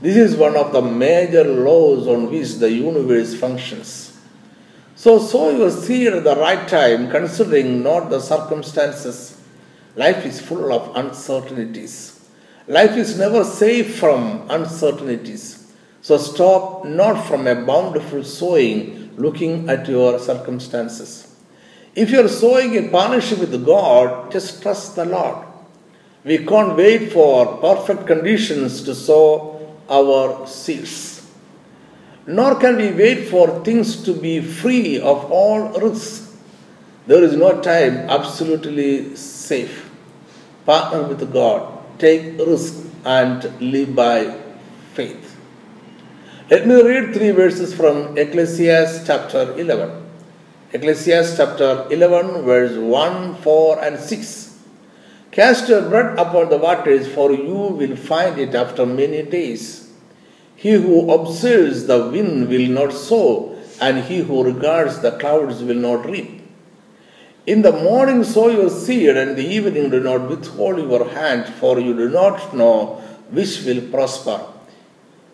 This 0.00 0.16
is 0.16 0.36
one 0.36 0.56
of 0.56 0.72
the 0.72 0.82
major 0.82 1.44
laws 1.44 2.06
on 2.06 2.30
which 2.30 2.56
the 2.56 2.70
universe 2.70 3.34
functions. 3.34 4.18
So, 4.94 5.18
sow 5.18 5.50
your 5.50 5.70
seed 5.70 6.08
at 6.08 6.24
the 6.24 6.36
right 6.36 6.68
time, 6.68 7.10
considering 7.10 7.82
not 7.82 8.10
the 8.10 8.20
circumstances. 8.20 9.33
Life 9.96 10.26
is 10.26 10.40
full 10.40 10.72
of 10.72 10.96
uncertainties. 10.96 12.28
Life 12.66 12.96
is 12.96 13.18
never 13.18 13.44
safe 13.44 13.96
from 13.98 14.46
uncertainties. 14.50 15.72
So, 16.02 16.18
stop 16.18 16.84
not 16.84 17.26
from 17.26 17.46
a 17.46 17.54
bountiful 17.54 18.24
sowing 18.24 19.14
looking 19.16 19.68
at 19.68 19.88
your 19.88 20.18
circumstances. 20.18 21.34
If 21.94 22.10
you 22.10 22.24
are 22.24 22.28
sowing 22.28 22.74
in 22.74 22.90
partnership 22.90 23.38
with 23.38 23.64
God, 23.64 24.32
just 24.32 24.62
trust 24.62 24.96
the 24.96 25.04
Lord. 25.04 25.46
We 26.24 26.38
can't 26.38 26.76
wait 26.76 27.12
for 27.12 27.58
perfect 27.58 28.06
conditions 28.06 28.82
to 28.82 28.94
sow 28.94 29.76
our 29.88 30.46
seeds. 30.46 31.30
Nor 32.26 32.58
can 32.58 32.76
we 32.76 32.90
wait 32.90 33.28
for 33.28 33.62
things 33.62 34.02
to 34.04 34.14
be 34.14 34.40
free 34.40 34.98
of 34.98 35.30
all 35.30 35.68
risks. 35.78 36.34
There 37.06 37.22
is 37.22 37.36
no 37.36 37.60
time 37.60 38.08
absolutely 38.08 39.14
safe. 39.14 39.83
Partner 40.66 41.02
with 41.02 41.30
God, 41.30 41.98
take 41.98 42.38
risk 42.38 42.86
and 43.04 43.44
live 43.60 43.94
by 43.94 44.34
faith. 44.94 45.36
Let 46.50 46.66
me 46.66 46.80
read 46.80 47.12
three 47.12 47.32
verses 47.32 47.74
from 47.74 48.16
Ecclesiastes 48.16 49.06
chapter 49.06 49.52
11. 49.58 50.02
Ecclesiastes 50.72 51.36
chapter 51.36 51.86
11, 51.90 52.44
verse 52.44 52.78
1, 52.78 53.34
4, 53.42 53.84
and 53.84 54.00
6. 54.00 54.58
Cast 55.32 55.68
your 55.68 55.86
bread 55.88 56.18
upon 56.18 56.48
the 56.48 56.56
waters, 56.56 57.08
for 57.08 57.30
you 57.30 57.54
will 57.54 57.96
find 57.96 58.38
it 58.38 58.54
after 58.54 58.86
many 58.86 59.22
days. 59.22 59.92
He 60.56 60.70
who 60.70 61.10
observes 61.10 61.86
the 61.86 62.08
wind 62.08 62.48
will 62.48 62.68
not 62.70 62.94
sow, 62.94 63.54
and 63.82 64.04
he 64.04 64.20
who 64.20 64.42
regards 64.42 65.00
the 65.00 65.10
clouds 65.18 65.62
will 65.62 65.76
not 65.76 66.06
reap. 66.06 66.43
In 67.46 67.60
the 67.60 67.72
morning 67.72 68.24
sow 68.24 68.48
your 68.48 68.70
seed, 68.70 69.16
and 69.16 69.36
the 69.36 69.46
evening 69.46 69.90
do 69.90 70.00
not 70.00 70.30
withhold 70.30 70.78
your 70.78 71.08
hand, 71.10 71.52
for 71.54 71.78
you 71.78 71.94
do 71.94 72.08
not 72.08 72.54
know 72.56 73.02
which 73.30 73.62
will 73.64 73.82
prosper, 73.90 74.40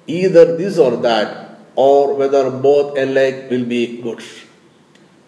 either 0.09 0.57
this 0.57 0.77
or 0.77 0.96
that, 0.96 1.57
or 1.77 2.14
whether 2.14 2.51
both 2.51 2.99
alike 2.99 3.49
will 3.49 3.64
be 3.64 4.03
good. 4.03 4.23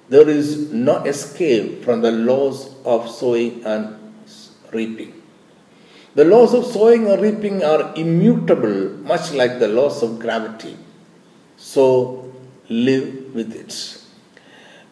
There 0.09 0.29
is 0.29 0.73
no 0.73 0.97
escape 1.05 1.85
from 1.85 2.03
the 2.03 2.11
laws 2.11 2.75
of 2.85 3.09
sowing 3.09 3.64
and 3.64 3.97
reaping. 4.73 5.23
The 6.16 6.25
laws 6.25 6.53
of 6.53 6.66
sowing 6.66 7.07
and 7.07 7.23
reaping 7.23 7.62
are 7.62 7.95
immutable, 7.95 8.90
much 9.05 9.33
like 9.33 9.61
the 9.61 9.68
laws 9.68 10.03
of 10.03 10.18
gravity. 10.18 10.77
So 11.57 12.33
live 12.68 13.35
with 13.35 13.55
it. 13.55 14.02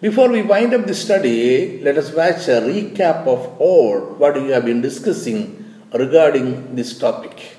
Before 0.00 0.28
we 0.28 0.42
wind 0.42 0.72
up 0.72 0.86
the 0.86 0.94
study, 0.94 1.80
let 1.82 1.98
us 1.98 2.12
watch 2.12 2.48
a 2.48 2.60
recap 2.62 3.26
of 3.26 3.60
all 3.60 4.00
what 4.16 4.34
we 4.40 4.48
have 4.48 4.64
been 4.64 4.80
discussing 4.80 5.82
regarding 5.92 6.74
this 6.76 6.98
topic. 6.98 7.56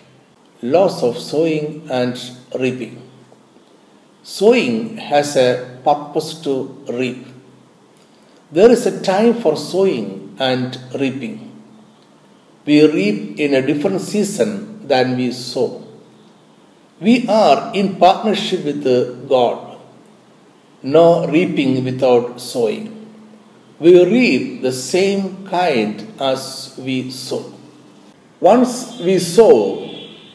loss 0.64 1.02
of 1.02 1.18
sowing 1.18 1.90
and 1.90 2.16
reaping. 2.64 3.02
Sowing 4.22 4.98
has 4.98 5.36
a 5.36 5.80
purpose 5.84 6.36
to 6.42 6.54
reap. 6.88 7.26
There 8.52 8.70
is 8.70 8.86
a 8.86 9.02
time 9.02 9.42
for 9.42 9.58
sowing 9.58 10.36
and 10.38 10.78
reaping 10.94 11.52
we 12.66 12.86
reap 12.86 13.40
in 13.40 13.54
a 13.56 13.62
different 13.62 14.02
season 14.02 14.88
than 14.88 15.18
we 15.18 15.32
sow. 15.32 15.84
We 17.00 17.28
are 17.28 17.74
in 17.74 17.96
partnership 17.96 18.64
with 18.64 18.84
God, 19.28 19.71
no 20.84 21.28
reaping 21.28 21.84
without 21.84 22.40
sowing. 22.40 22.86
We 23.80 24.06
reap 24.06 24.62
the 24.62 24.72
same 24.72 25.48
kind 25.48 26.14
as 26.20 26.76
we 26.78 27.12
sow. 27.12 27.54
Once 28.40 29.00
we 29.00 29.20
sow, 29.20 29.90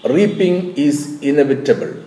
reaping 0.04 0.74
is 0.76 1.20
inevitable. 1.22 2.04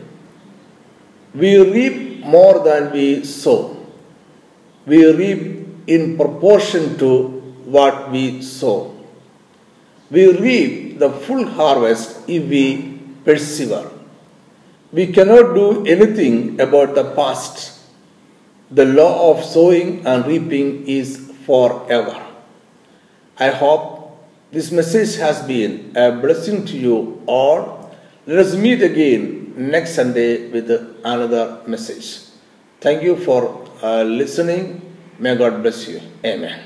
We 1.34 1.58
reap 1.58 2.24
more 2.26 2.64
than 2.64 2.92
we 2.92 3.24
sow. 3.24 3.86
We 4.86 5.12
reap 5.14 5.88
in 5.88 6.18
proportion 6.18 6.98
to 7.00 7.28
what 7.66 8.12
we 8.12 8.42
sow. 8.42 9.00
we 10.12 10.32
reap 10.32 11.00
the 11.00 11.10
full 11.10 11.46
harvest 11.46 12.28
if 12.28 12.44
we 12.50 13.00
persevere. 13.26 13.90
We 14.92 15.08
cannot 15.08 15.54
do 15.54 15.86
anything 15.86 16.60
about 16.60 16.96
the 16.96 17.04
past. 17.14 17.79
The 18.72 18.86
law 18.86 19.32
of 19.32 19.44
sowing 19.44 20.06
and 20.06 20.26
reaping 20.26 20.86
is 20.88 21.32
forever. 21.46 22.26
I 23.40 23.50
hope 23.50 24.00
this 24.52 24.72
message 24.72 25.16
has 25.18 25.42
been 25.42 25.94
a 25.96 26.12
blessing 26.12 26.66
to 26.66 26.78
you 26.78 27.24
all. 27.26 27.92
Let 28.28 28.40
us 28.40 28.56
meet 28.56 28.84
again 28.84 29.54
next 29.58 29.96
Sunday 29.96 30.52
with 30.52 30.70
another 31.04 31.62
message. 31.66 32.30
Thank 32.80 33.02
you 33.02 33.16
for 33.16 33.68
uh, 33.82 34.04
listening. 34.04 34.82
May 35.18 35.36
God 35.36 35.62
bless 35.64 35.88
you. 35.88 36.02
Amen. 36.24 36.62